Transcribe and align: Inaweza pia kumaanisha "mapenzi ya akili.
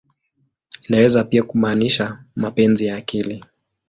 Inaweza 0.87 1.23
pia 1.23 1.43
kumaanisha 1.43 2.19
"mapenzi 2.35 2.85
ya 2.85 2.95
akili. 2.97 3.43